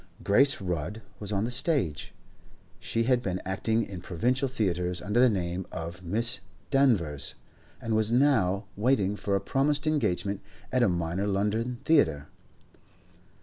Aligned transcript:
Grace 0.23 0.59
Rudd 0.59 1.03
was 1.19 1.31
on 1.31 1.45
the 1.45 1.51
stage; 1.51 2.11
she 2.79 3.03
had 3.03 3.21
been 3.21 3.39
acting 3.45 3.83
in 3.83 4.01
provincial 4.01 4.47
theatres 4.47 4.99
under 4.99 5.19
the 5.19 5.29
name 5.29 5.67
of 5.71 6.03
Miss 6.03 6.39
Danvers, 6.71 7.35
and 7.79 7.95
was 7.95 8.11
now 8.11 8.65
waiting 8.75 9.15
for 9.15 9.35
a 9.35 9.39
promised 9.39 9.85
engagement 9.85 10.41
at 10.71 10.81
a 10.81 10.89
minor 10.89 11.27
London 11.27 11.77
theatre. 11.85 12.29